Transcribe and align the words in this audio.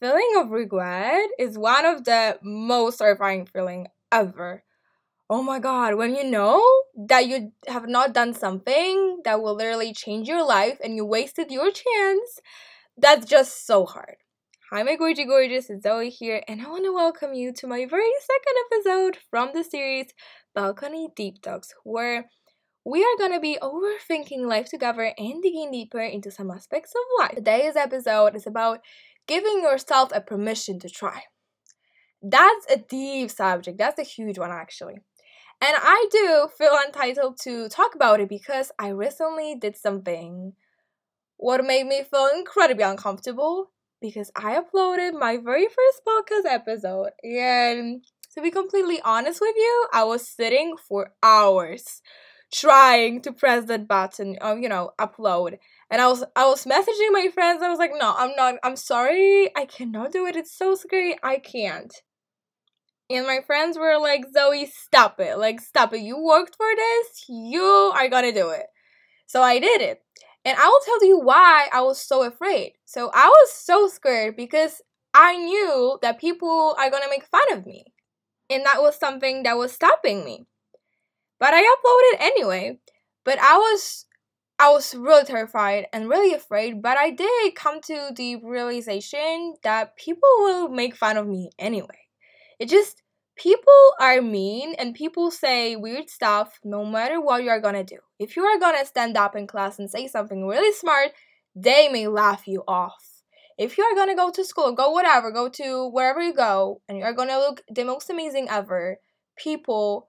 feeling 0.00 0.32
of 0.36 0.50
regret 0.50 1.28
is 1.38 1.58
one 1.58 1.84
of 1.86 2.04
the 2.04 2.38
most 2.42 2.98
terrifying 2.98 3.46
feeling 3.46 3.86
ever. 4.10 4.62
Oh 5.30 5.42
my 5.42 5.58
god, 5.58 5.94
when 5.94 6.14
you 6.14 6.24
know 6.24 6.62
that 7.08 7.26
you 7.26 7.52
have 7.66 7.88
not 7.88 8.12
done 8.12 8.34
something 8.34 9.20
that 9.24 9.40
will 9.40 9.54
literally 9.54 9.92
change 9.94 10.28
your 10.28 10.46
life 10.46 10.78
and 10.84 10.96
you 10.96 11.04
wasted 11.04 11.50
your 11.50 11.70
chance, 11.70 12.40
that's 12.96 13.26
just 13.26 13.66
so 13.66 13.86
hard. 13.86 14.16
Hi, 14.70 14.82
my 14.82 14.96
gourgie 14.96 15.26
gorgeous, 15.26 15.70
it's 15.70 15.84
Zoe 15.84 16.10
here, 16.10 16.42
and 16.48 16.60
I 16.60 16.68
want 16.68 16.84
to 16.84 16.92
welcome 16.92 17.32
you 17.32 17.52
to 17.52 17.66
my 17.66 17.86
very 17.86 18.10
second 18.20 18.56
episode 18.66 19.18
from 19.30 19.50
the 19.54 19.64
series 19.64 20.06
Balcony 20.54 21.08
Deep 21.16 21.40
Talks, 21.42 21.72
where 21.84 22.28
we 22.84 23.02
are 23.02 23.16
gonna 23.18 23.40
be 23.40 23.58
overthinking 23.62 24.46
life 24.46 24.66
together 24.68 25.12
and 25.16 25.42
digging 25.42 25.70
deeper 25.70 26.00
into 26.00 26.30
some 26.30 26.50
aspects 26.50 26.92
of 26.94 27.02
life. 27.18 27.36
Today's 27.36 27.76
episode 27.76 28.36
is 28.36 28.46
about 28.46 28.80
giving 29.26 29.62
yourself 29.62 30.10
a 30.14 30.20
permission 30.20 30.78
to 30.80 30.88
try. 30.88 31.22
That's 32.22 32.66
a 32.70 32.78
deep 32.78 33.30
subject, 33.30 33.78
that's 33.78 33.98
a 33.98 34.02
huge 34.02 34.38
one 34.38 34.50
actually. 34.50 34.96
And 35.60 35.76
I 35.78 36.08
do 36.10 36.48
feel 36.58 36.76
entitled 36.84 37.38
to 37.42 37.68
talk 37.68 37.94
about 37.94 38.20
it 38.20 38.28
because 38.28 38.72
I 38.78 38.88
recently 38.88 39.54
did 39.54 39.76
something 39.76 40.54
what 41.36 41.64
made 41.64 41.86
me 41.86 42.02
feel 42.04 42.28
incredibly 42.34 42.84
uncomfortable 42.84 43.70
because 44.00 44.30
I 44.36 44.60
uploaded 44.60 45.18
my 45.18 45.36
very 45.38 45.66
first 45.66 46.02
podcast 46.06 46.50
episode. 46.50 47.10
And 47.22 48.04
to 48.34 48.42
be 48.42 48.50
completely 48.50 49.00
honest 49.02 49.40
with 49.40 49.54
you, 49.56 49.86
I 49.92 50.04
was 50.04 50.28
sitting 50.28 50.76
for 50.76 51.12
hours 51.22 52.02
trying 52.52 53.20
to 53.22 53.32
press 53.32 53.64
that 53.64 53.88
button 53.88 54.36
of 54.40 54.58
you 54.58 54.68
know 54.68 54.90
upload 55.00 55.58
and 55.94 56.02
i 56.02 56.08
was 56.08 56.24
i 56.34 56.44
was 56.44 56.64
messaging 56.64 57.12
my 57.12 57.28
friends. 57.32 57.62
I 57.62 57.70
was 57.70 57.78
like 57.78 57.92
no 57.96 58.14
i'm 58.18 58.32
not 58.36 58.56
i'm 58.64 58.74
sorry. 58.74 59.56
I 59.56 59.64
cannot 59.64 60.10
do 60.10 60.26
it. 60.26 60.34
It's 60.34 60.52
so 60.52 60.74
scary. 60.74 61.16
I 61.22 61.38
can't. 61.38 61.94
And 63.08 63.24
my 63.26 63.38
friends 63.46 63.78
were 63.78 63.96
like 63.98 64.24
zoe 64.36 64.66
stop 64.66 65.20
it. 65.20 65.38
Like 65.38 65.60
stop 65.60 65.94
it. 65.94 66.00
You 66.00 66.18
worked 66.18 66.56
for 66.56 66.66
this. 66.74 67.26
You 67.28 67.62
are 67.94 68.08
gonna 68.08 68.32
do 68.32 68.50
it. 68.50 68.66
So 69.28 69.40
i 69.40 69.60
did 69.60 69.80
it. 69.80 70.02
And 70.44 70.58
i 70.58 70.66
will 70.66 70.80
tell 70.84 71.06
you 71.06 71.20
why 71.20 71.68
i 71.72 71.80
was 71.80 72.00
so 72.00 72.24
afraid. 72.24 72.72
So 72.84 73.12
i 73.14 73.28
was 73.28 73.52
so 73.52 73.86
scared 73.86 74.34
because 74.34 74.82
i 75.14 75.36
knew 75.36 76.00
that 76.02 76.20
people 76.20 76.74
are 76.76 76.90
gonna 76.90 77.08
make 77.08 77.24
fun 77.24 77.52
of 77.52 77.66
me. 77.66 77.84
And 78.50 78.66
that 78.66 78.82
was 78.82 78.96
something 78.96 79.44
that 79.44 79.56
was 79.56 79.70
stopping 79.70 80.24
me. 80.24 80.46
But 81.38 81.54
I 81.54 81.62
uploaded 81.62 82.26
anyway. 82.26 82.80
But 83.24 83.38
I 83.38 83.58
was 83.58 84.06
I 84.58 84.70
was 84.70 84.94
really 84.94 85.24
terrified 85.24 85.86
and 85.92 86.08
really 86.08 86.32
afraid, 86.32 86.80
but 86.80 86.96
I 86.96 87.10
did 87.10 87.54
come 87.54 87.80
to 87.82 88.10
the 88.14 88.36
realization 88.36 89.54
that 89.62 89.96
people 89.96 90.28
will 90.38 90.68
make 90.68 90.94
fun 90.94 91.16
of 91.16 91.26
me 91.26 91.50
anyway. 91.58 92.08
It 92.58 92.68
just 92.68 93.02
people 93.36 93.92
are 93.98 94.22
mean 94.22 94.74
and 94.78 94.94
people 94.94 95.30
say 95.30 95.74
weird 95.74 96.08
stuff 96.08 96.60
no 96.62 96.84
matter 96.84 97.20
what 97.20 97.42
you 97.42 97.50
are 97.50 97.60
gonna 97.60 97.82
do. 97.82 97.98
If 98.18 98.36
you 98.36 98.44
are 98.44 98.58
gonna 98.58 98.86
stand 98.86 99.16
up 99.16 99.34
in 99.34 99.48
class 99.48 99.78
and 99.78 99.90
say 99.90 100.06
something 100.06 100.46
really 100.46 100.72
smart, 100.72 101.10
they 101.56 101.88
may 101.88 102.06
laugh 102.06 102.46
you 102.46 102.62
off. 102.68 103.22
If 103.58 103.76
you 103.76 103.84
are 103.84 103.94
gonna 103.94 104.16
go 104.16 104.30
to 104.30 104.44
school, 104.44 104.72
go 104.72 104.90
whatever, 104.90 105.30
go 105.30 105.48
to 105.48 105.88
wherever 105.88 106.20
you 106.20 106.32
go, 106.32 106.80
and 106.88 106.96
you 106.96 107.04
are 107.04 107.12
gonna 107.12 107.38
look 107.38 107.62
the 107.68 107.84
most 107.84 108.08
amazing 108.08 108.48
ever, 108.48 108.98
people 109.36 110.08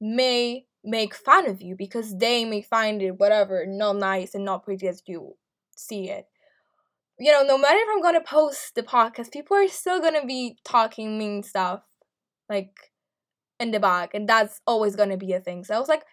may 0.00 0.66
make 0.84 1.14
fun 1.14 1.48
of 1.48 1.62
you 1.62 1.76
because 1.76 2.16
they 2.16 2.44
may 2.44 2.62
find 2.62 3.02
it 3.02 3.18
whatever 3.18 3.64
not 3.66 3.96
nice 3.96 4.34
and 4.34 4.44
not 4.44 4.64
pretty 4.64 4.88
as 4.88 5.02
you 5.06 5.36
see 5.76 6.10
it. 6.10 6.26
You 7.18 7.30
know 7.30 7.44
no 7.44 7.58
matter 7.58 7.78
if 7.78 7.88
i'm 7.92 8.02
gonna 8.02 8.22
post 8.22 8.74
the 8.74 8.82
podcast 8.82 9.32
people 9.32 9.56
are 9.56 9.68
still 9.68 10.00
gonna 10.00 10.26
be 10.26 10.56
talking 10.64 11.18
mean 11.18 11.42
stuff 11.42 11.82
like 12.48 12.90
in 13.60 13.70
the 13.70 13.80
back 13.80 14.14
and 14.14 14.28
that's 14.28 14.60
always 14.66 14.96
gonna 14.96 15.16
be 15.16 15.32
a 15.32 15.40
thing. 15.40 15.64
So 15.64 15.74
i 15.74 15.78
was 15.78 15.88
like 15.88 16.04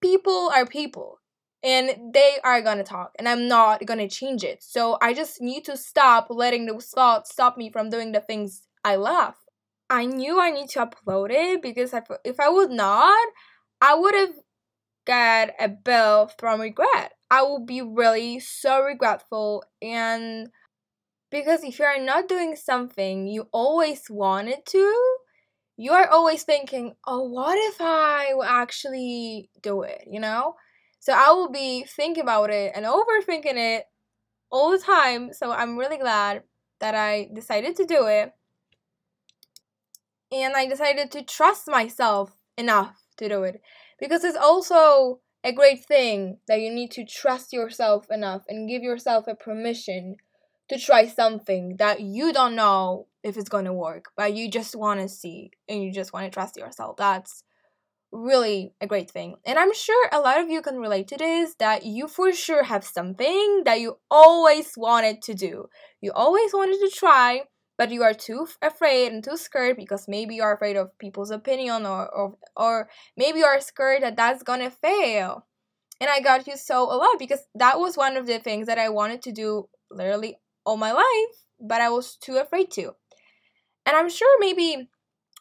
people 0.00 0.50
are 0.54 0.66
people 0.66 1.20
and 1.62 2.12
they 2.12 2.36
are 2.44 2.62
gonna 2.62 2.84
talk 2.84 3.12
and 3.18 3.28
i'm 3.28 3.48
not 3.48 3.84
gonna 3.86 4.08
change 4.08 4.42
it. 4.44 4.62
So 4.62 4.98
i 5.00 5.14
just 5.14 5.40
need 5.40 5.64
to 5.66 5.76
stop 5.76 6.26
letting 6.30 6.66
those 6.66 6.86
thoughts 6.86 7.30
stop 7.32 7.56
me 7.56 7.70
from 7.70 7.90
doing 7.90 8.12
the 8.12 8.20
things 8.20 8.66
i 8.84 8.96
love. 8.96 9.34
I 9.88 10.04
knew 10.06 10.40
i 10.40 10.50
need 10.50 10.70
to 10.70 10.86
upload 10.86 11.30
it 11.30 11.62
because 11.62 11.94
if, 11.94 12.04
if 12.24 12.40
i 12.40 12.48
would 12.48 12.70
not 12.70 13.28
I 13.80 13.94
would 13.94 14.14
have 14.14 14.34
got 15.06 15.50
a 15.60 15.68
bill 15.68 16.30
from 16.38 16.60
regret. 16.60 17.12
I 17.30 17.42
would 17.42 17.66
be 17.66 17.82
really 17.82 18.40
so 18.40 18.80
regretful 18.80 19.64
and 19.82 20.48
because 21.30 21.64
if 21.64 21.78
you 21.78 21.84
are 21.84 21.98
not 21.98 22.28
doing 22.28 22.54
something 22.54 23.26
you 23.26 23.48
always 23.52 24.08
wanted 24.08 24.64
to, 24.66 25.16
you 25.76 25.92
are 25.92 26.08
always 26.08 26.44
thinking, 26.44 26.94
oh, 27.06 27.28
what 27.28 27.58
if 27.58 27.76
I 27.80 28.32
will 28.32 28.44
actually 28.44 29.50
do 29.60 29.82
it, 29.82 30.04
you 30.10 30.20
know? 30.20 30.54
So 31.00 31.12
I 31.12 31.30
will 31.32 31.50
be 31.50 31.84
thinking 31.84 32.22
about 32.22 32.50
it 32.50 32.72
and 32.74 32.86
overthinking 32.86 33.56
it 33.56 33.84
all 34.50 34.70
the 34.70 34.78
time. 34.78 35.32
So 35.32 35.52
I'm 35.52 35.76
really 35.76 35.98
glad 35.98 36.44
that 36.80 36.94
I 36.94 37.28
decided 37.34 37.76
to 37.76 37.84
do 37.84 38.06
it. 38.06 38.32
And 40.32 40.54
I 40.54 40.66
decided 40.66 41.10
to 41.12 41.22
trust 41.22 41.68
myself 41.68 42.36
enough 42.56 43.05
to 43.18 43.28
do 43.28 43.42
it. 43.42 43.60
Because 43.98 44.24
it's 44.24 44.36
also 44.36 45.20
a 45.44 45.52
great 45.52 45.84
thing 45.84 46.38
that 46.48 46.60
you 46.60 46.70
need 46.70 46.90
to 46.90 47.04
trust 47.04 47.52
yourself 47.52 48.06
enough 48.10 48.42
and 48.48 48.68
give 48.68 48.82
yourself 48.82 49.26
a 49.28 49.34
permission 49.34 50.16
to 50.68 50.78
try 50.78 51.06
something 51.06 51.76
that 51.78 52.00
you 52.00 52.32
don't 52.32 52.56
know 52.56 53.06
if 53.22 53.36
it's 53.36 53.48
going 53.48 53.64
to 53.64 53.72
work 53.72 54.06
but 54.16 54.34
you 54.34 54.50
just 54.50 54.74
want 54.74 55.00
to 55.00 55.08
see 55.08 55.50
and 55.68 55.82
you 55.82 55.92
just 55.92 56.12
want 56.12 56.24
to 56.24 56.30
trust 56.30 56.56
yourself. 56.56 56.96
That's 56.96 57.44
really 58.10 58.72
a 58.80 58.86
great 58.86 59.10
thing. 59.10 59.36
And 59.44 59.58
i'm 59.58 59.74
sure 59.74 60.08
a 60.10 60.20
lot 60.20 60.40
of 60.40 60.48
you 60.48 60.62
can 60.62 60.78
relate 60.78 61.08
to 61.08 61.16
this 61.16 61.54
that 61.58 61.84
you 61.84 62.08
for 62.08 62.32
sure 62.32 62.64
have 62.64 62.84
something 62.84 63.62
that 63.64 63.80
you 63.80 63.98
always 64.10 64.72
wanted 64.76 65.22
to 65.22 65.34
do. 65.34 65.66
You 66.00 66.12
always 66.12 66.52
wanted 66.52 66.78
to 66.80 66.96
try 66.96 67.42
but 67.78 67.90
you 67.90 68.02
are 68.02 68.14
too 68.14 68.46
afraid 68.62 69.12
and 69.12 69.22
too 69.22 69.36
scared 69.36 69.76
because 69.76 70.08
maybe 70.08 70.34
you 70.36 70.42
are 70.42 70.54
afraid 70.54 70.76
of 70.76 70.96
people's 70.98 71.30
opinion 71.30 71.86
or, 71.86 72.08
or 72.14 72.36
or 72.56 72.88
maybe 73.16 73.40
you 73.40 73.44
are 73.44 73.60
scared 73.60 74.02
that 74.02 74.16
that's 74.16 74.42
gonna 74.42 74.70
fail. 74.70 75.46
And 76.00 76.10
i 76.10 76.20
got 76.20 76.46
you 76.46 76.56
so 76.56 76.82
a 76.84 76.96
lot 76.96 77.18
because 77.18 77.40
that 77.54 77.78
was 77.78 77.96
one 77.96 78.16
of 78.16 78.26
the 78.26 78.38
things 78.38 78.66
that 78.66 78.78
i 78.78 78.88
wanted 78.88 79.22
to 79.22 79.32
do 79.32 79.68
literally 79.90 80.38
all 80.64 80.76
my 80.76 80.92
life 80.92 81.36
but 81.60 81.80
i 81.80 81.88
was 81.88 82.16
too 82.16 82.36
afraid 82.36 82.70
to. 82.72 82.94
And 83.86 83.96
i'm 83.96 84.10
sure 84.10 84.38
maybe 84.40 84.88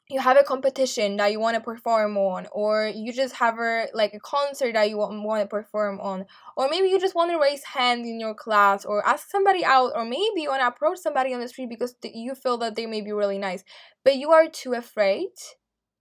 you 0.10 0.20
have 0.20 0.38
a 0.38 0.44
competition 0.44 1.18
that 1.18 1.32
you 1.32 1.40
want 1.40 1.56
to 1.56 1.62
perform 1.62 2.16
on 2.16 2.46
or 2.52 2.92
you 2.94 3.12
just 3.12 3.36
have 3.36 3.58
a 3.58 3.88
like 3.94 4.14
a 4.14 4.20
concert 4.20 4.74
that 4.74 4.90
you 4.90 4.98
want, 4.98 5.42
to 5.42 5.48
perform 5.48 6.00
on 6.00 6.26
or 6.56 6.70
maybe 6.70 6.88
you 6.90 7.00
just 7.00 7.16
want 7.16 7.32
to 7.32 7.40
raise 7.40 7.64
hand 7.64 8.06
in 8.06 8.20
your 8.20 8.36
class 8.36 8.86
or 8.86 9.06
ask 9.08 9.30
somebody 9.30 9.66
out 9.66 9.92
or 9.96 10.06
maybe 10.06 10.42
you 10.42 10.50
want 10.50 10.62
to 10.62 10.68
approach 10.68 11.00
somebody 11.00 11.34
on 11.34 11.40
the 11.40 11.48
street 11.48 11.70
because 11.70 11.96
you 12.04 12.36
feel 12.36 12.58
that 12.58 12.76
they 12.76 12.86
may 12.86 13.02
be 13.02 13.12
really 13.12 13.40
nice. 13.40 13.64
But 14.04 14.18
you 14.18 14.32
are 14.32 14.48
too 14.48 14.74
afraid 14.74 15.30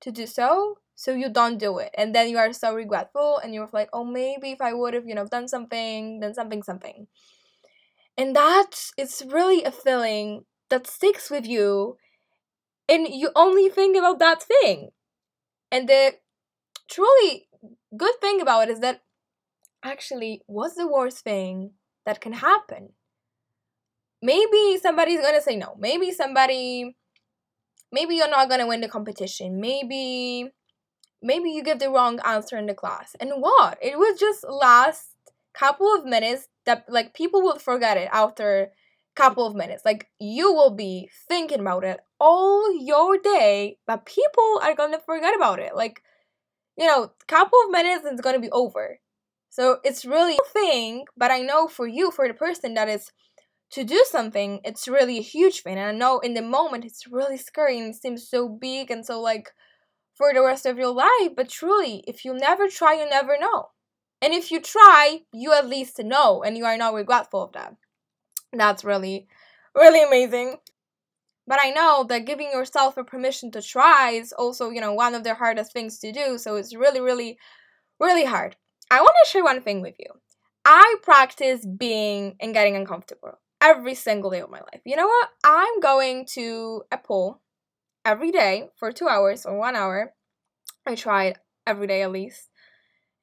to 0.03 0.12
do 0.12 0.26
so 0.26 0.78
so 0.94 1.12
you 1.12 1.31
don't 1.31 1.59
do 1.59 1.78
it. 1.78 1.91
And 1.97 2.15
then 2.15 2.28
you 2.28 2.36
are 2.36 2.53
so 2.53 2.75
regretful 2.75 3.38
and 3.38 3.54
you're 3.54 3.69
like 3.72 3.88
oh 3.94 4.04
maybe 4.04 4.50
if 4.50 4.60
i 4.60 4.75
would 4.75 4.94
have 4.94 5.06
you 5.06 5.15
know 5.15 5.26
done 5.26 5.48
something 5.48 6.21
done 6.21 6.34
something 6.34 6.62
something. 6.62 7.06
And 8.19 8.36
that 8.36 8.91
is 8.98 9.25
really 9.26 9.65
a 9.65 9.72
feeling 9.72 10.44
that 10.69 10.86
sticks 10.86 11.31
with 11.31 11.47
you 11.47 11.97
and 12.89 13.09
you 13.09 13.31
only 13.34 13.69
think 13.69 13.97
about 13.97 14.19
that 14.19 14.43
thing. 14.43 14.91
And 15.71 15.89
the 15.89 16.15
truly 16.89 17.49
good 17.97 18.15
thing 18.21 18.41
about 18.41 18.69
it 18.69 18.72
is 18.72 18.81
that 18.81 19.03
actually, 19.83 20.43
what's 20.47 20.75
the 20.75 20.87
worst 20.87 21.25
thing 21.25 21.72
that 22.06 22.21
can 22.21 22.34
happen? 22.34 22.91
Maybe 24.22 24.78
somebody's 24.81 25.21
gonna 25.21 25.41
say 25.41 25.56
no. 25.56 25.77
Maybe 25.78 26.11
somebody, 26.11 26.97
maybe 27.92 28.16
you're 28.16 28.31
not 28.31 28.48
gonna 28.48 28.66
win 28.66 28.81
the 28.81 28.89
competition. 28.89 29.60
Maybe, 29.60 30.51
maybe 31.22 31.51
you 31.51 31.63
give 31.63 31.78
the 31.78 31.91
wrong 31.91 32.21
answer 32.25 32.57
in 32.57 32.66
the 32.66 32.75
class. 32.75 33.15
And 33.21 33.33
what? 33.36 33.78
It 33.83 33.98
was 33.98 34.19
just 34.19 34.45
last 34.48 35.16
couple 35.54 35.95
of 35.95 36.04
minutes 36.04 36.48
that 36.66 36.84
like 36.89 37.15
people 37.15 37.42
will 37.42 37.59
forget 37.59 37.97
it 37.97 38.09
after 38.13 38.72
couple 39.15 39.47
of 39.47 39.55
minutes. 39.55 39.84
Like 39.84 40.09
you 40.19 40.53
will 40.53 40.71
be 40.71 41.11
thinking 41.28 41.61
about 41.61 41.84
it 41.84 42.01
all 42.21 42.72
your 42.81 43.19
day, 43.19 43.78
but 43.87 44.07
people 44.07 44.61
are 44.63 44.75
gonna 44.75 45.01
forget 45.01 45.34
about 45.37 45.59
it. 45.59 45.75
Like, 45.77 46.03
you 46.77 46.87
know, 46.87 47.13
couple 47.28 47.59
of 47.65 47.71
minutes 47.71 48.05
it's 48.05 48.21
gonna 48.21 48.41
be 48.41 48.51
over. 48.51 49.01
So 49.51 49.78
it's 49.84 50.05
really 50.05 50.34
a 50.34 50.51
thing, 50.53 51.05
but 51.16 51.31
I 51.31 51.41
know 51.41 51.69
for 51.69 51.87
you, 51.87 52.11
for 52.11 52.27
the 52.27 52.34
person 52.34 52.75
that 52.75 52.89
is 52.89 53.13
to 53.71 53.84
do 53.84 54.05
something, 54.09 54.61
it's 54.65 54.89
really 54.89 55.19
a 55.19 55.22
huge 55.22 55.63
thing. 55.63 55.78
And 55.78 55.89
I 55.89 55.93
know 55.93 56.19
in 56.21 56.34
the 56.34 56.43
moment 56.43 56.84
it's 56.84 57.07
really 57.07 57.37
scary 57.37 57.78
and 57.78 57.95
it 57.95 58.01
seems 58.01 58.28
so 58.28 58.49
big 58.49 58.91
and 58.91 59.05
so 59.05 59.21
like 59.21 59.53
for 60.17 60.33
the 60.33 60.43
rest 60.43 60.67
of 60.67 60.78
your 60.78 60.93
life. 60.93 61.34
But 61.37 61.49
truly, 61.49 62.05
if 62.07 62.25
you 62.25 62.34
never 62.34 62.69
try, 62.69 62.95
you 62.95 63.09
never 63.09 63.39
know. 63.39 63.71
And 64.22 64.33
if 64.33 64.51
you 64.51 64.60
try, 64.60 65.21
you 65.33 65.53
at 65.53 65.69
least 65.69 65.99
know 66.03 66.43
and 66.43 66.57
you 66.57 66.65
are 66.65 66.78
not 66.78 66.95
regretful 66.95 67.43
of 67.43 67.53
that. 67.53 67.75
That's 68.54 68.84
really, 68.84 69.27
really 69.74 70.03
amazing. 70.03 70.56
But 71.47 71.59
I 71.62 71.71
know 71.71 72.04
that 72.09 72.27
giving 72.27 72.51
yourself 72.53 72.97
a 72.97 73.04
permission 73.04 73.51
to 73.53 73.62
try 73.62 74.12
is 74.12 74.33
also, 74.33 74.71
you 74.71 74.80
know, 74.80 74.92
one 74.92 75.15
of 75.15 75.24
the 75.24 75.34
hardest 75.34 75.72
things 75.72 75.98
to 76.01 76.12
do. 76.12 76.39
So 76.39 76.56
it's 76.56 76.74
really, 76.74 77.01
really, 77.01 77.39
really 78.01 78.24
hard. 78.24 78.56
I 78.91 79.01
want 79.01 79.15
to 79.24 79.30
share 79.30 79.45
one 79.45 79.62
thing 79.62 79.83
with 79.83 79.97
you. 79.98 80.09
I 80.65 80.97
practice 81.03 81.66
being 81.66 82.36
and 82.41 82.54
getting 82.54 82.77
uncomfortable 82.77 83.39
every 83.60 83.95
single 83.95 84.30
day 84.30 84.41
of 84.41 84.51
my 84.51 84.60
life. 84.60 84.83
You 84.84 84.97
know 84.97 85.07
what? 85.07 85.28
I'm 85.45 85.80
going 85.80 86.27
to 86.34 86.84
a 86.92 86.98
pool 86.98 87.42
every 88.04 88.33
day 88.33 88.71
for 88.77 88.92
two 88.92 89.09
hours 89.09 89.47
or 89.47 89.59
one 89.59 89.77
hour. 89.77 90.15
I 90.86 90.95
try 90.95 91.27
it 91.27 91.39
every 91.66 91.86
day 91.86 92.03
at 92.03 92.12
least. 92.12 92.50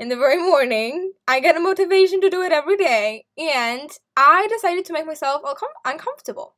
In 0.02 0.10
the 0.10 0.16
very 0.16 0.42
morning, 0.42 1.14
I 1.28 1.40
get 1.40 1.56
a 1.56 1.60
motivation 1.60 2.22
to 2.22 2.30
do 2.32 2.42
it 2.42 2.52
every 2.52 2.76
day, 2.76 3.26
and 3.38 3.88
I 4.18 4.48
decided 4.48 4.84
to 4.86 4.94
make 4.94 5.06
myself 5.06 5.44
uncomfortable. 5.86 6.56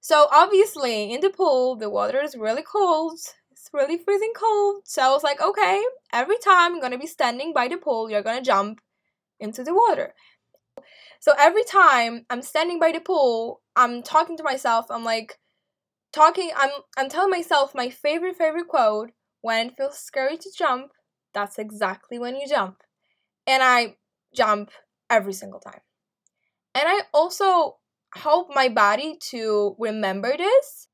So 0.00 0.26
obviously, 0.32 1.12
in 1.12 1.20
the 1.20 1.28
pool, 1.28 1.76
the 1.76 1.90
water 1.90 2.22
is 2.22 2.34
really 2.34 2.62
cold. 2.62 3.18
It's 3.50 3.68
really 3.74 3.98
freezing 3.98 4.32
cold. 4.34 4.84
So 4.86 5.02
I 5.02 5.10
was 5.10 5.22
like, 5.22 5.38
okay, 5.38 5.82
every 6.14 6.38
time 6.38 6.76
I'm 6.76 6.80
gonna 6.80 6.96
be 6.96 7.06
standing 7.06 7.52
by 7.52 7.68
the 7.68 7.76
pool, 7.76 8.10
you're 8.10 8.22
gonna 8.22 8.40
jump 8.40 8.80
into 9.38 9.62
the 9.62 9.74
water. 9.74 10.14
So 11.20 11.34
every 11.38 11.64
time 11.64 12.24
I'm 12.30 12.40
standing 12.40 12.78
by 12.78 12.92
the 12.92 13.00
pool, 13.00 13.60
I'm 13.76 14.02
talking 14.02 14.38
to 14.38 14.42
myself. 14.42 14.86
I'm 14.88 15.04
like 15.04 15.38
talking 16.14 16.52
I'm 16.56 16.70
I'm 16.96 17.10
telling 17.10 17.28
myself 17.28 17.74
my 17.74 17.90
favorite 17.90 18.36
favorite 18.36 18.68
quote, 18.68 19.10
when 19.42 19.66
it 19.66 19.76
feels 19.76 19.98
scary 19.98 20.38
to 20.38 20.50
jump, 20.56 20.92
that's 21.38 21.58
exactly 21.58 22.18
when 22.18 22.34
you 22.34 22.48
jump. 22.48 22.82
And 23.46 23.62
I 23.62 23.94
jump 24.34 24.70
every 25.08 25.32
single 25.32 25.60
time. 25.60 25.80
And 26.74 26.84
I 26.88 27.02
also 27.14 27.76
help 28.14 28.48
my 28.52 28.68
body 28.68 29.16
to 29.30 29.76
remember 29.78 30.36
this. 30.36 30.88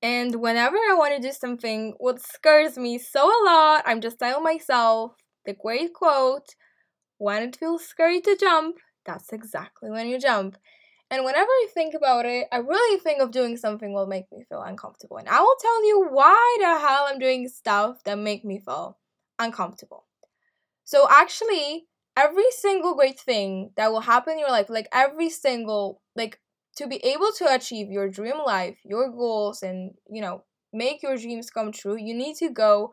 And 0.00 0.36
whenever 0.36 0.76
I 0.76 0.94
want 0.94 1.16
to 1.16 1.28
do 1.28 1.32
something 1.32 1.94
what 1.98 2.20
scares 2.20 2.78
me 2.78 2.98
so 2.98 3.26
a 3.26 3.40
lot, 3.44 3.82
I'm 3.86 4.00
just 4.00 4.20
telling 4.20 4.44
myself 4.44 5.16
the 5.44 5.54
great 5.54 5.94
quote 5.94 6.54
when 7.18 7.42
it 7.42 7.56
feels 7.56 7.84
scary 7.84 8.20
to 8.20 8.36
jump, 8.38 8.76
that's 9.04 9.32
exactly 9.32 9.90
when 9.90 10.06
you 10.06 10.20
jump. 10.20 10.56
And 11.10 11.24
whenever 11.24 11.50
I 11.50 11.66
think 11.74 11.94
about 11.94 12.24
it, 12.24 12.46
I 12.52 12.58
really 12.58 13.00
think 13.00 13.20
of 13.20 13.30
doing 13.30 13.56
something 13.56 13.92
will 13.92 14.06
make 14.06 14.26
me 14.32 14.44
feel 14.48 14.62
uncomfortable. 14.62 15.16
And 15.16 15.28
I 15.28 15.40
will 15.40 15.56
tell 15.60 15.86
you 15.86 16.06
why 16.10 16.56
the 16.60 16.78
hell 16.78 17.06
I'm 17.08 17.18
doing 17.18 17.48
stuff 17.48 18.02
that 18.04 18.18
make 18.18 18.44
me 18.44 18.60
feel 18.60 18.98
uncomfortable. 19.38 20.04
So 20.84 21.06
actually, 21.10 21.86
every 22.16 22.50
single 22.50 22.94
great 22.94 23.18
thing 23.18 23.70
that 23.76 23.90
will 23.90 24.00
happen 24.00 24.34
in 24.34 24.38
your 24.40 24.50
life, 24.50 24.68
like 24.68 24.88
every 24.92 25.30
single 25.30 26.00
like 26.14 26.40
to 26.76 26.86
be 26.86 26.96
able 27.04 27.30
to 27.38 27.54
achieve 27.54 27.90
your 27.90 28.08
dream 28.08 28.36
life, 28.44 28.78
your 28.84 29.10
goals 29.10 29.62
and, 29.62 29.92
you 30.10 30.20
know, 30.20 30.44
make 30.72 31.02
your 31.02 31.16
dreams 31.16 31.50
come 31.50 31.72
true, 31.72 31.96
you 31.96 32.14
need 32.14 32.36
to 32.36 32.50
go 32.50 32.92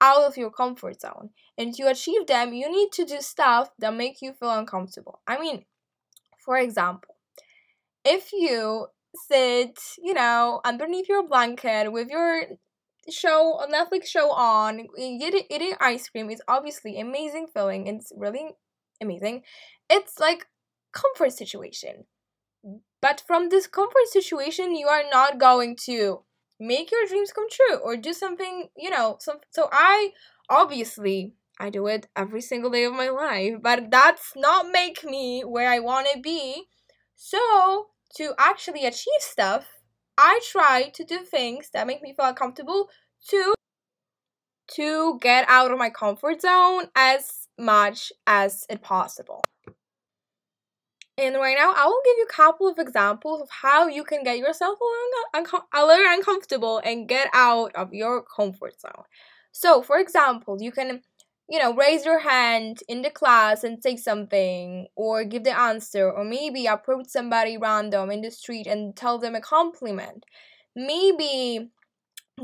out 0.00 0.22
of 0.22 0.36
your 0.36 0.50
comfort 0.50 1.00
zone. 1.00 1.30
And 1.56 1.74
to 1.74 1.84
achieve 1.84 2.26
them, 2.26 2.52
you 2.52 2.70
need 2.70 2.92
to 2.92 3.04
do 3.04 3.20
stuff 3.20 3.70
that 3.78 3.94
make 3.94 4.20
you 4.20 4.32
feel 4.32 4.50
uncomfortable. 4.50 5.20
I 5.26 5.38
mean, 5.38 5.64
for 6.38 6.58
example, 6.58 7.16
if 8.04 8.32
you 8.32 8.88
sit, 9.28 9.78
you 9.98 10.14
know, 10.14 10.60
underneath 10.64 11.08
your 11.08 11.26
blanket 11.26 11.92
with 11.92 12.08
your 12.08 12.44
show, 13.10 13.58
a 13.60 13.66
Netflix 13.66 14.06
show 14.06 14.30
on, 14.30 14.86
eating, 14.98 15.42
eating 15.50 15.74
ice 15.80 16.08
cream 16.08 16.30
is 16.30 16.42
obviously 16.48 17.00
amazing 17.00 17.48
feeling. 17.52 17.86
It's 17.86 18.12
really 18.16 18.50
amazing. 19.00 19.42
It's 19.90 20.18
like 20.18 20.46
comfort 20.92 21.32
situation. 21.32 22.04
But 23.00 23.22
from 23.26 23.48
this 23.48 23.66
comfort 23.66 24.06
situation, 24.06 24.76
you 24.76 24.86
are 24.86 25.02
not 25.10 25.38
going 25.38 25.76
to 25.86 26.22
make 26.60 26.92
your 26.92 27.06
dreams 27.06 27.32
come 27.32 27.48
true 27.50 27.76
or 27.78 27.96
do 27.96 28.12
something, 28.12 28.68
you 28.76 28.90
know, 28.90 29.16
some 29.18 29.38
so 29.50 29.68
I 29.72 30.12
obviously 30.48 31.34
I 31.58 31.70
do 31.70 31.86
it 31.88 32.06
every 32.16 32.40
single 32.40 32.70
day 32.70 32.84
of 32.84 32.92
my 32.94 33.08
life, 33.08 33.54
but 33.60 33.90
that's 33.90 34.32
not 34.36 34.66
make 34.72 35.04
me 35.04 35.42
where 35.42 35.68
I 35.68 35.80
want 35.80 36.08
to 36.12 36.20
be. 36.20 36.64
So, 37.16 37.88
to 38.16 38.34
actually 38.38 38.84
achieve 38.84 39.20
stuff, 39.20 39.66
I 40.18 40.40
try 40.50 40.90
to 40.94 41.04
do 41.04 41.20
things 41.20 41.70
that 41.72 41.86
make 41.86 42.02
me 42.02 42.14
feel 42.14 42.26
uncomfortable 42.26 42.88
to 43.28 43.54
to 44.68 45.18
get 45.20 45.44
out 45.48 45.70
of 45.70 45.78
my 45.78 45.90
comfort 45.90 46.40
zone 46.40 46.86
as 46.96 47.48
much 47.58 48.12
as 48.26 48.64
it 48.70 48.82
possible. 48.82 49.44
And 51.18 51.36
right 51.36 51.56
now, 51.58 51.74
I 51.76 51.84
will 51.84 52.00
give 52.04 52.16
you 52.16 52.24
a 52.24 52.32
couple 52.32 52.68
of 52.68 52.78
examples 52.78 53.42
of 53.42 53.48
how 53.50 53.86
you 53.86 54.02
can 54.02 54.24
get 54.24 54.38
yourself 54.38 54.78
a 54.80 55.38
little, 55.38 55.60
a 55.74 55.84
little 55.84 56.12
uncomfortable 56.14 56.80
and 56.82 57.06
get 57.06 57.28
out 57.34 57.74
of 57.74 57.92
your 57.92 58.22
comfort 58.22 58.80
zone. 58.80 59.04
So, 59.52 59.82
for 59.82 59.98
example, 59.98 60.56
you 60.58 60.72
can, 60.72 61.02
you 61.48 61.58
know, 61.58 61.74
raise 61.74 62.04
your 62.04 62.20
hand 62.20 62.80
in 62.88 63.02
the 63.02 63.10
class 63.10 63.64
and 63.64 63.82
say 63.82 63.96
something, 63.96 64.86
or 64.96 65.24
give 65.24 65.44
the 65.44 65.58
answer, 65.58 66.10
or 66.10 66.24
maybe 66.24 66.66
approach 66.66 67.06
somebody 67.08 67.56
random 67.58 68.10
in 68.10 68.22
the 68.22 68.30
street 68.30 68.66
and 68.66 68.96
tell 68.96 69.18
them 69.18 69.34
a 69.34 69.40
compliment. 69.40 70.24
Maybe 70.74 71.70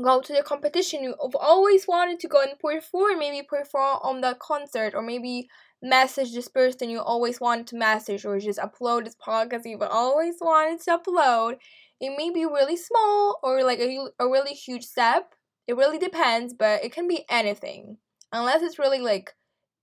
go 0.01 0.21
to 0.21 0.33
the 0.33 0.43
competition 0.43 1.03
you've 1.03 1.35
always 1.35 1.87
wanted 1.87 2.19
to 2.19 2.27
go 2.27 2.41
and 2.41 2.57
perform, 2.59 3.19
maybe 3.19 3.45
perform 3.47 3.99
on 4.03 4.21
the 4.21 4.35
concert, 4.39 4.93
or 4.95 5.01
maybe 5.01 5.49
message 5.81 6.33
this 6.33 6.47
person 6.47 6.89
you 6.89 6.99
always 6.99 7.39
wanted 7.39 7.67
to 7.67 7.77
message 7.77 8.25
or 8.25 8.37
just 8.39 8.59
upload 8.59 9.05
this 9.05 9.15
podcast 9.15 9.61
you've 9.65 9.81
always 9.81 10.35
wanted 10.41 10.81
to 10.81 10.97
upload. 10.97 11.55
It 12.01 12.15
may 12.17 12.29
be 12.29 12.45
really 12.45 12.77
small 12.77 13.39
or 13.43 13.63
like 13.63 13.79
a, 13.79 14.07
a 14.19 14.27
really 14.27 14.53
huge 14.53 14.83
step. 14.85 15.33
It 15.67 15.75
really 15.77 15.99
depends, 15.99 16.53
but 16.53 16.83
it 16.83 16.91
can 16.91 17.07
be 17.07 17.25
anything. 17.29 17.97
Unless 18.31 18.61
it's 18.63 18.79
really 18.79 18.99
like 18.99 19.35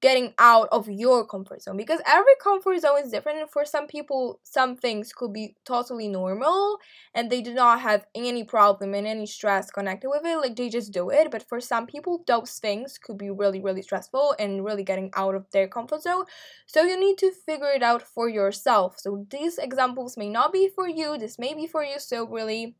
getting 0.02 0.34
out 0.38 0.68
of 0.72 0.88
your 0.88 1.26
comfort 1.26 1.62
zone 1.62 1.76
because 1.76 2.00
every 2.06 2.34
comfort 2.42 2.78
zone 2.80 3.00
is 3.02 3.10
different 3.10 3.50
for 3.50 3.64
some 3.64 3.86
people 3.86 4.38
some 4.44 4.76
things 4.76 5.10
could 5.12 5.32
be 5.32 5.54
totally 5.64 6.06
normal 6.06 6.78
and 7.14 7.30
they 7.30 7.40
do 7.40 7.54
not 7.54 7.80
have 7.80 8.04
any 8.14 8.44
problem 8.44 8.92
and 8.92 9.06
any 9.06 9.24
stress 9.26 9.70
connected 9.70 10.08
with 10.10 10.22
it 10.24 10.36
like 10.36 10.54
they 10.54 10.68
just 10.68 10.92
do 10.92 11.08
it 11.08 11.30
but 11.30 11.42
for 11.48 11.60
some 11.60 11.86
people 11.86 12.22
those 12.26 12.58
things 12.58 12.98
could 12.98 13.16
be 13.16 13.30
really 13.30 13.60
really 13.60 13.80
stressful 13.80 14.34
and 14.38 14.64
really 14.64 14.84
getting 14.84 15.10
out 15.16 15.34
of 15.34 15.46
their 15.52 15.66
comfort 15.66 16.02
zone. 16.02 16.24
So 16.66 16.82
you 16.82 16.98
need 17.00 17.16
to 17.18 17.32
figure 17.32 17.70
it 17.74 17.82
out 17.82 18.02
for 18.02 18.28
yourself. 18.28 18.96
So 18.98 19.26
these 19.30 19.58
examples 19.58 20.16
may 20.16 20.28
not 20.28 20.52
be 20.52 20.68
for 20.74 20.88
you 20.88 21.16
this 21.16 21.38
may 21.38 21.54
be 21.54 21.66
for 21.66 21.82
you 21.82 21.98
so 21.98 22.26
really 22.26 22.76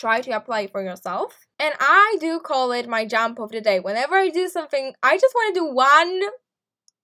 try 0.00 0.20
to 0.22 0.30
apply 0.30 0.66
for 0.66 0.82
yourself. 0.82 1.38
And 1.58 1.74
I 1.78 2.16
do 2.20 2.40
call 2.40 2.72
it 2.72 2.88
my 2.88 3.04
jump 3.04 3.38
of 3.38 3.50
the 3.50 3.60
day. 3.60 3.78
Whenever 3.80 4.14
I 4.14 4.30
do 4.30 4.48
something, 4.48 4.94
I 5.02 5.18
just 5.18 5.34
want 5.34 5.54
to 5.54 5.60
do 5.60 5.66
one 5.72 6.22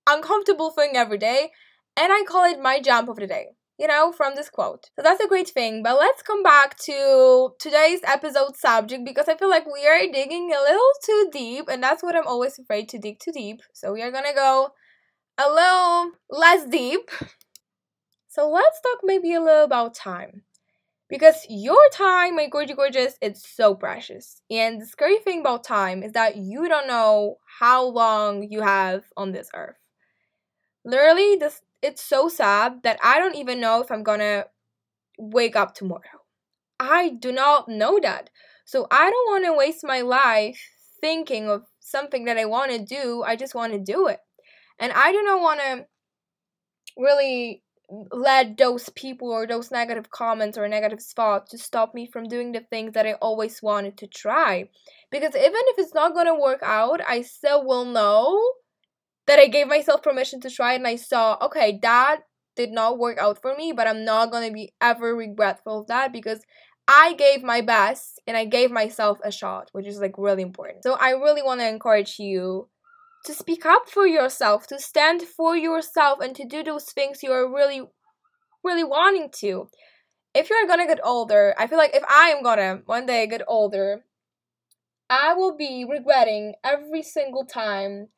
uncomfortable 0.07 0.71
thing 0.71 0.97
every 0.97 1.19
day, 1.19 1.51
and 1.97 2.13
I 2.13 2.25
call 2.27 2.45
it 2.45 2.61
my 2.61 2.81
jump 2.81 3.09
of 3.09 3.17
the 3.17 3.27
day. 3.27 3.47
You 3.79 3.89
know, 3.89 4.11
from 4.11 4.37
this 4.37 4.49
quote. 4.49 4.87
So 4.97 5.03
that's 5.03 5.23
a 5.23 5.29
great 5.29 5.51
thing. 5.51 5.83
But 5.83 5.99
let's 5.99 6.23
come 6.23 6.43
back 6.43 6.79
to 6.85 7.51
today's 7.59 8.01
episode 8.07 8.57
subject 8.57 9.05
because 9.05 9.29
I 9.29 9.37
feel 9.37 9.51
like 9.51 9.67
we 9.67 9.87
are 9.87 10.11
digging 10.11 10.51
a 10.51 10.63
little 10.63 10.93
too 11.05 11.29
deep, 11.31 11.69
and 11.69 11.83
that's 11.83 12.03
what 12.03 12.17
I'm 12.17 12.27
always 12.27 12.59
afraid 12.59 12.89
to 12.91 12.99
dig 12.99 13.19
too 13.19 13.33
deep. 13.33 13.61
So 13.75 13.93
we 13.93 14.01
are 14.01 14.11
gonna 14.11 14.35
go 14.35 14.71
a 15.37 15.51
little 15.51 16.13
less 16.31 16.67
deep. 16.67 17.11
So 18.29 18.49
let's 18.49 18.81
talk 18.81 19.01
maybe 19.03 19.35
a 19.35 19.41
little 19.41 19.65
about 19.65 19.95
time. 19.95 20.43
Because 21.09 21.47
your 21.49 21.89
time, 21.93 22.35
my 22.37 22.49
gourgie 22.49 22.75
gorgeous, 22.75 23.17
it's 23.21 23.49
so 23.49 23.75
precious. 23.75 24.43
And 24.51 24.81
the 24.81 24.87
scary 24.87 25.19
thing 25.19 25.41
about 25.41 25.63
time 25.63 26.03
is 26.03 26.13
that 26.13 26.37
you 26.37 26.69
don't 26.69 26.89
know 26.89 27.37
how 27.61 27.85
long 27.85 28.51
you 28.51 28.61
have 28.61 29.05
on 29.17 29.33
this 29.33 29.49
earth. 29.55 29.77
Literally, 30.85 31.37
this 31.37 31.63
it's 31.83 32.03
so 32.03 32.29
sad 32.29 32.83
that 32.83 32.99
I 33.03 33.19
don't 33.19 33.37
even 33.37 33.61
know 33.61 33.81
if 33.81 33.91
I'm 33.93 34.03
gonna 34.03 34.47
wake 35.19 35.55
up 35.57 35.75
tomorrow. 35.75 36.25
I 36.81 37.11
do 37.11 37.33
not 37.33 37.69
know 37.69 37.99
that. 38.03 38.31
So 38.65 38.87
I 38.91 39.11
don't 39.11 39.31
want 39.31 39.45
to 39.45 39.53
waste 39.57 39.85
my 39.85 40.01
life 40.01 40.61
thinking 41.01 41.49
of 41.49 41.65
something 41.81 42.25
that 42.25 42.39
I 42.39 42.45
want 42.47 42.73
to 42.73 42.85
do. 42.85 43.23
I 43.23 43.37
just 43.37 43.55
want 43.55 43.73
to 43.73 43.79
do 43.79 44.09
it. 44.09 44.19
And 44.79 44.93
I 44.93 45.13
do 45.13 45.23
not 45.23 45.41
want 45.41 45.61
to 45.61 45.87
really 46.97 47.63
let 47.89 48.57
those 48.57 48.89
people 48.91 49.31
or 49.31 49.47
those 49.47 49.71
negative 49.71 50.11
comments 50.11 50.59
or 50.59 50.69
negative 50.69 51.01
thoughts 51.01 51.51
to 51.51 51.59
stop 51.59 51.95
me 51.95 52.07
from 52.07 52.25
doing 52.25 52.53
the 52.53 52.61
things 52.61 52.95
that 52.95 53.07
I 53.07 53.13
always 53.15 53.63
wanted 53.63 53.97
to 53.99 54.07
try. 54.07 54.69
Because 55.11 55.37
even 55.37 55.53
if 55.55 55.79
it's 55.79 55.95
not 55.95 56.13
going 56.13 56.27
to 56.27 56.35
work 56.35 56.61
out, 56.63 57.01
I 57.07 57.23
still 57.23 57.65
will 57.65 57.85
know 57.85 58.41
that 59.27 59.39
I 59.39 59.47
gave 59.47 59.69
myself 59.69 60.03
permission 60.03 60.41
to 60.41 60.51
try 60.51 60.75
and 60.75 60.87
I 60.87 60.97
saw, 60.97 61.37
okay, 61.43 61.79
that 61.83 62.23
did 62.57 62.71
not 62.71 62.99
work 62.99 63.19
out 63.19 63.41
for 63.41 63.55
me, 63.55 63.73
but 63.73 63.87
I'm 63.87 64.05
not 64.05 64.31
going 64.31 64.49
to 64.49 64.55
be 64.55 64.73
ever 64.81 65.15
regretful 65.15 65.81
of 65.81 65.87
that 65.89 66.13
because 66.13 66.41
I 66.89 67.15
gave 67.15 67.43
my 67.43 67.61
best 67.61 68.21
and 68.27 68.37
I 68.37 68.45
gave 68.45 68.71
myself 68.71 69.19
a 69.25 69.31
shot, 69.31 69.69
which 69.73 69.87
is 69.87 69.99
like 69.99 70.15
really 70.17 70.43
important. 70.43 70.83
So 70.83 70.95
I 70.95 71.11
really 71.11 71.43
want 71.43 71.61
to 71.61 71.69
encourage 71.69 72.19
you 72.19 72.69
to 73.27 73.35
speak 73.35 73.67
up 73.67 73.89
for 73.91 74.07
yourself, 74.07 74.67
to 74.69 74.79
stand 74.79 75.23
for 75.23 75.57
yourself, 75.57 76.21
and 76.21 76.35
to 76.37 76.45
do 76.45 76.63
those 76.65 76.87
things 76.87 77.23
you 77.23 77.33
are 77.33 77.49
really, 77.53 77.83
really 78.65 78.85
wanting 78.85 79.31
to. 79.41 79.69
if 80.35 80.51
you're 80.51 80.67
gonna 80.67 80.87
get 80.87 81.01
older, 81.05 81.55
I 81.59 81.67
feel 81.67 81.79
like 81.79 81.95
if 81.95 82.05
I 82.09 82.31
am 82.31 82.43
gonna 82.43 82.83
one 82.87 83.07
day 83.07 83.27
get 83.27 83.43
older, 83.49 84.05
I 85.09 85.35
will 85.35 85.57
be 85.57 85.85
regretting 85.89 86.55
every 86.65 87.03
single 87.03 87.45
time 87.45 88.09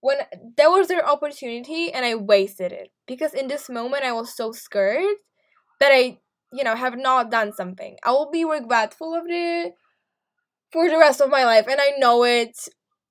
when 0.00 0.18
there 0.56 0.70
was 0.70 0.88
their 0.88 1.06
opportunity 1.06 1.92
and 1.92 2.04
I 2.04 2.14
wasted 2.14 2.72
it. 2.72 2.90
Because 3.06 3.34
in 3.34 3.48
this 3.48 3.68
moment 3.68 4.04
I 4.04 4.12
was 4.12 4.34
so 4.34 4.52
scared 4.52 5.16
that 5.80 5.92
I, 5.92 6.18
you 6.52 6.64
know, 6.64 6.76
have 6.76 6.98
not 6.98 7.30
done 7.30 7.52
something. 7.52 7.96
I 8.04 8.12
will 8.12 8.30
be 8.30 8.44
regretful 8.44 9.14
of 9.14 9.24
it 9.28 9.74
for 10.72 10.88
the 10.88 10.98
rest 10.98 11.20
of 11.20 11.30
my 11.30 11.44
life 11.44 11.66
and 11.68 11.80
I 11.80 11.92
know 11.98 12.24
it 12.24 12.56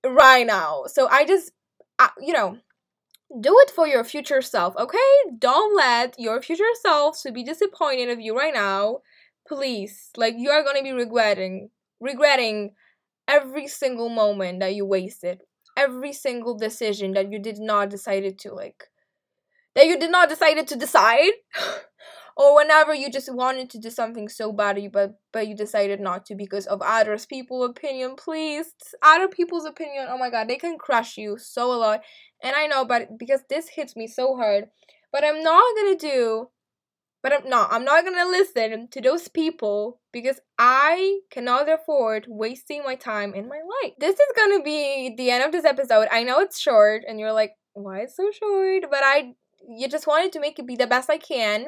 right 0.05 0.45
now. 0.45 0.83
So 0.87 1.07
I 1.07 1.25
just 1.25 1.51
I, 1.99 2.09
you 2.19 2.33
know, 2.33 2.57
do 3.41 3.57
it 3.61 3.71
for 3.71 3.87
your 3.87 4.03
future 4.03 4.41
self, 4.41 4.75
okay? 4.77 4.97
Don't 5.37 5.75
let 5.75 6.15
your 6.19 6.41
future 6.41 6.63
self 6.81 7.21
to 7.23 7.31
be 7.31 7.43
disappointed 7.43 8.09
of 8.09 8.21
you 8.21 8.37
right 8.37 8.53
now. 8.53 8.99
Please, 9.47 10.09
like 10.17 10.35
you 10.37 10.49
are 10.49 10.63
gonna 10.63 10.83
be 10.83 10.91
regretting, 10.91 11.69
regretting 11.99 12.71
every 13.27 13.67
single 13.67 14.09
moment 14.09 14.59
that 14.61 14.75
you 14.75 14.85
wasted, 14.85 15.41
every 15.77 16.13
single 16.13 16.57
decision 16.57 17.13
that 17.13 17.31
you 17.31 17.39
did 17.39 17.59
not 17.59 17.89
decided 17.89 18.39
to 18.39 18.53
like, 18.53 18.85
that 19.75 19.87
you 19.87 19.99
did 19.99 20.11
not 20.11 20.29
decided 20.29 20.67
to 20.67 20.75
decide. 20.75 21.31
Or 22.37 22.55
whenever 22.55 22.93
you 22.93 23.09
just 23.09 23.33
wanted 23.33 23.67
to 23.71 23.79
do 23.79 23.89
something 23.89 24.29
so 24.29 24.53
bad 24.53 24.79
but 24.93 25.19
but 25.33 25.47
you 25.47 25.55
decided 25.55 25.99
not 25.99 26.25
to 26.25 26.35
because 26.35 26.67
of 26.67 26.81
others 26.81 27.25
people 27.25 27.63
opinion. 27.63 28.15
Please 28.15 28.73
other 29.01 29.27
people's 29.27 29.65
opinion 29.65 30.07
oh 30.09 30.17
my 30.17 30.29
god 30.29 30.47
they 30.47 30.55
can 30.55 30.77
crush 30.77 31.17
you 31.17 31.37
so 31.37 31.73
a 31.73 31.77
lot. 31.77 32.01
And 32.41 32.55
i 32.55 32.67
know 32.67 32.85
but 32.85 33.17
because 33.17 33.41
this 33.49 33.69
hits 33.69 33.95
me 33.95 34.07
so 34.07 34.35
hard 34.35 34.65
but 35.11 35.23
i'm 35.23 35.41
not 35.41 35.75
gonna 35.75 35.97
do 35.97 36.49
but 37.23 37.33
i'm 37.33 37.49
not 37.49 37.73
i'm 37.73 37.83
not 37.83 38.03
gonna 38.03 38.25
listen 38.25 38.87
to 38.91 39.01
those 39.01 39.27
people 39.27 39.99
because 40.13 40.39
i 40.59 41.19
cannot 41.31 41.67
afford 41.67 42.27
wasting 42.29 42.83
my 42.83 42.95
time 42.95 43.33
in 43.33 43.49
my 43.49 43.61
life. 43.81 43.93
This 43.99 44.19
is 44.19 44.33
gonna 44.35 44.61
be 44.61 45.15
the 45.17 45.31
end 45.31 45.43
of 45.43 45.51
this 45.51 45.65
episode. 45.65 46.07
I 46.11 46.23
know 46.23 46.39
it's 46.39 46.59
short 46.59 47.03
and 47.07 47.19
you're 47.19 47.33
like 47.33 47.53
why 47.73 48.01
it's 48.01 48.15
so 48.15 48.29
short? 48.31 48.83
But 48.91 49.01
i 49.03 49.33
you 49.67 49.87
just 49.87 50.05
wanted 50.07 50.31
to 50.33 50.39
make 50.39 50.59
it 50.59 50.67
be 50.67 50.75
the 50.75 50.87
best 50.87 51.09
i 51.09 51.17
can 51.17 51.67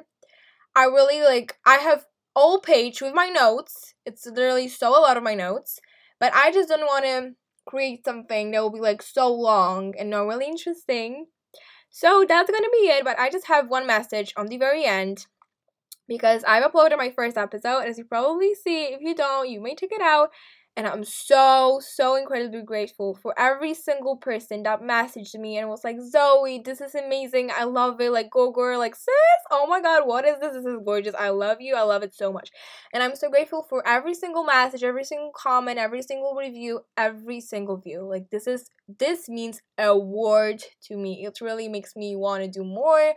I 0.75 0.85
really 0.85 1.21
like 1.21 1.57
I 1.65 1.75
have 1.77 2.05
all 2.35 2.59
page 2.59 3.01
with 3.01 3.13
my 3.13 3.27
notes. 3.27 3.93
It's 4.05 4.25
literally 4.25 4.67
so 4.67 4.89
a 4.89 5.01
lot 5.01 5.17
of 5.17 5.23
my 5.23 5.35
notes, 5.35 5.79
but 6.19 6.33
I 6.33 6.51
just 6.51 6.69
don't 6.69 6.81
want 6.81 7.05
to 7.05 7.31
create 7.67 8.03
something 8.05 8.51
that 8.51 8.61
will 8.61 8.71
be 8.71 8.79
like 8.79 9.01
so 9.01 9.33
long 9.33 9.93
and 9.97 10.09
not 10.09 10.27
really 10.27 10.47
interesting. 10.47 11.27
So 11.89 12.25
that's 12.27 12.51
gonna 12.51 12.69
be 12.71 12.87
it. 12.87 13.03
But 13.03 13.19
I 13.19 13.29
just 13.29 13.47
have 13.47 13.69
one 13.69 13.87
message 13.87 14.33
on 14.37 14.47
the 14.47 14.57
very 14.57 14.85
end 14.85 15.25
because 16.07 16.43
I've 16.43 16.63
uploaded 16.63 16.97
my 16.97 17.11
first 17.11 17.37
episode. 17.37 17.81
As 17.81 17.97
you 17.97 18.05
probably 18.05 18.55
see, 18.55 18.85
if 18.85 19.01
you 19.01 19.15
don't, 19.15 19.49
you 19.49 19.61
may 19.61 19.75
check 19.75 19.91
it 19.91 20.01
out. 20.01 20.29
And 20.79 20.87
I'm 20.87 21.03
so, 21.03 21.81
so 21.83 22.15
incredibly 22.15 22.61
grateful 22.61 23.13
for 23.13 23.37
every 23.37 23.73
single 23.73 24.15
person 24.15 24.63
that 24.63 24.81
messaged 24.81 25.37
me 25.37 25.57
and 25.57 25.67
was 25.67 25.83
like, 25.83 25.97
Zoe, 25.99 26.61
this 26.63 26.79
is 26.79 26.95
amazing. 26.95 27.51
I 27.53 27.65
love 27.65 27.99
it. 27.99 28.13
Like, 28.13 28.29
go 28.29 28.49
girl. 28.49 28.79
Like, 28.79 28.95
sis, 28.95 29.13
oh 29.51 29.67
my 29.67 29.81
God, 29.81 30.07
what 30.07 30.23
is 30.23 30.39
this? 30.39 30.53
This 30.53 30.65
is 30.65 30.77
gorgeous. 30.85 31.15
I 31.19 31.31
love 31.31 31.57
you. 31.59 31.75
I 31.75 31.81
love 31.81 32.01
it 32.03 32.13
so 32.15 32.31
much. 32.31 32.49
And 32.93 33.03
I'm 33.03 33.17
so 33.17 33.29
grateful 33.29 33.61
for 33.67 33.85
every 33.85 34.13
single 34.13 34.45
message, 34.45 34.81
every 34.81 35.03
single 35.03 35.33
comment, 35.35 35.77
every 35.77 36.01
single 36.01 36.33
review, 36.33 36.79
every 36.95 37.41
single 37.41 37.75
view. 37.75 38.07
Like, 38.09 38.29
this 38.29 38.47
is, 38.47 38.69
this 38.99 39.27
means 39.27 39.61
a 39.77 39.99
word 39.99 40.63
to 40.83 40.95
me. 40.95 41.25
It 41.25 41.41
really 41.41 41.67
makes 41.67 41.97
me 41.97 42.15
want 42.15 42.45
to 42.45 42.49
do 42.49 42.63
more. 42.63 43.15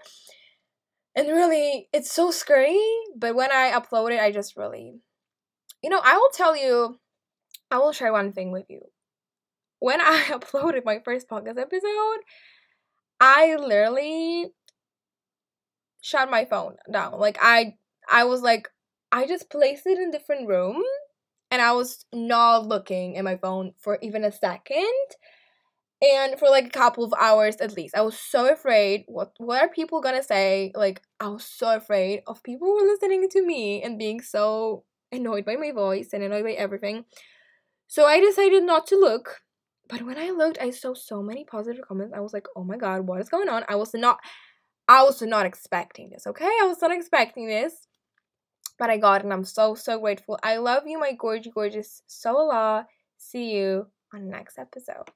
And 1.15 1.29
really, 1.29 1.87
it's 1.93 2.11
so 2.11 2.33
scary. 2.33 2.83
But 3.17 3.37
when 3.37 3.53
I 3.53 3.71
upload 3.71 4.11
it, 4.11 4.21
I 4.21 4.33
just 4.33 4.57
really, 4.57 4.95
you 5.81 5.91
know, 5.91 6.01
I 6.03 6.17
will 6.17 6.31
tell 6.35 6.57
you 6.57 6.99
I 7.73 7.79
will 7.79 7.93
share 7.93 8.13
one 8.13 8.33
thing 8.33 8.53
with 8.53 8.67
you. 8.69 8.83
When 9.79 10.01
I 10.01 10.25
uploaded 10.31 10.85
my 10.85 11.01
first 11.05 11.29
podcast 11.29 11.59
episode, 11.59 12.21
I 13.19 13.57
literally 13.57 14.53
shut 16.03 16.31
my 16.31 16.45
phone 16.45 16.77
down. 16.93 17.19
Like 17.19 17.39
I 17.41 17.77
I 18.09 18.25
was 18.25 18.43
like 18.43 18.69
I 19.11 19.27
just 19.27 19.51
placed 19.51 19.87
it 19.87 19.99
in 19.99 20.11
a 20.11 20.13
different 20.13 20.49
room 20.49 20.83
and 21.51 21.63
I 21.63 21.73
was 21.73 22.05
not 22.13 22.67
looking 22.67 23.17
at 23.17 23.25
my 23.25 23.37
phone 23.37 23.73
for 23.79 23.99
even 24.03 24.23
a 24.25 24.33
second. 24.33 24.87
And 26.03 26.37
for 26.37 26.49
like 26.49 26.67
a 26.67 26.71
couple 26.71 27.05
of 27.05 27.15
hours 27.19 27.57
at 27.57 27.77
least. 27.77 27.97
I 27.97 28.03
was 28.03 28.19
so 28.19 28.53
afraid. 28.53 29.05
What 29.07 29.33
what 29.39 29.63
are 29.63 29.69
people 29.69 30.03
gonna 30.03 30.23
say? 30.23 30.73
Like 30.75 31.01
I 31.21 31.29
was 31.29 31.45
so 31.45 31.77
afraid 31.77 32.23
of 32.27 32.43
people 32.43 32.77
listening 32.85 33.29
to 33.31 33.43
me 33.47 33.83
and 33.83 33.99
being 33.99 34.21
so 34.21 34.85
annoyed 35.13 35.45
by 35.45 35.57
my 35.57 35.71
voice 35.71 36.09
and 36.13 36.23
annoyed 36.23 36.45
by 36.45 36.53
everything. 36.53 37.05
So 37.93 38.07
I 38.07 38.21
decided 38.21 38.63
not 38.63 38.87
to 38.87 38.97
look. 38.97 39.43
But 39.87 40.01
when 40.01 40.17
I 40.17 40.31
looked, 40.31 40.57
I 40.59 40.71
saw 40.71 40.95
so 40.95 41.23
many 41.23 41.45
positive 41.45 41.85
comments. 41.87 42.15
I 42.17 42.21
was 42.21 42.33
like, 42.33 42.47
oh 42.57 42.65
my 42.65 42.79
god, 42.79 43.07
what 43.07 43.21
is 43.21 43.29
going 43.29 43.51
on? 43.51 43.67
I 43.69 43.77
was 43.77 43.93
not 43.93 44.19
I 44.89 45.03
was 45.03 45.21
not 45.21 45.45
expecting 45.45 46.09
this, 46.09 46.27
okay? 46.27 46.47
I 46.63 46.65
was 46.67 46.81
not 46.81 46.91
expecting 46.91 47.47
this. 47.47 47.87
But 48.79 48.89
I 48.89 48.97
got 48.97 49.21
it 49.21 49.25
and 49.25 49.33
I'm 49.35 49.45
so 49.45 49.75
so 49.75 50.01
grateful. 50.01 50.39
I 50.43 50.57
love 50.57 50.85
you, 50.87 50.99
my 50.99 51.13
gorgeous, 51.13 51.53
gorgeous 51.53 52.03
Sola. 52.07 52.87
See 53.19 53.51
you 53.57 53.89
on 54.15 54.25
the 54.25 54.31
next 54.31 54.59
episode. 54.59 55.13